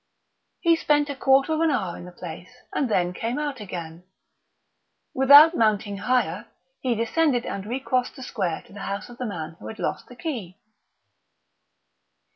[0.61, 4.03] He spent a quarter of an hour in the place, and then came out again.
[5.13, 6.47] Without mounting higher,
[6.79, 10.07] he descended and recrossed the square to the house of the man who had lost
[10.07, 10.57] the key.